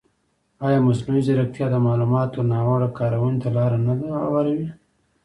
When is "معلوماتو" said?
1.85-2.39